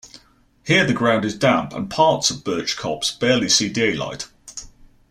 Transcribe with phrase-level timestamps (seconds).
[0.65, 4.27] Here the ground is damp and parts of Birch Copse barely see daylight.